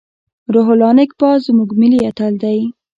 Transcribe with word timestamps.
روح 0.53 0.67
الله 0.73 0.91
نیکپا 0.97 1.29
زموږ 1.45 1.69
ملي 1.81 1.99
اتل 2.09 2.33
دی. 2.43 2.59